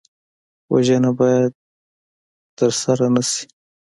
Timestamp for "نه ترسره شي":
1.57-3.45